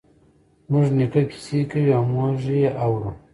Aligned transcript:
زموږ 0.65 0.87
نیکه 0.97 1.21
کیسې 1.31 1.59
کوی 1.69 1.85
او 1.97 2.03
موږ 2.13 2.35
یی 2.49 2.61
اورو 2.83 3.11